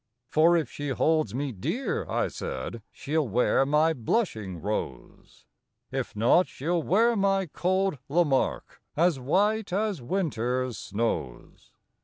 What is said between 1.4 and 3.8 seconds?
dear, I said, She'll wear